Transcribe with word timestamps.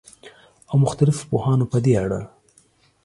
او 0.71 0.75
مختلفو 0.83 1.23
پوهانو 1.31 1.65
په 1.71 1.77
دې 1.85 1.93
اړه 2.03 2.19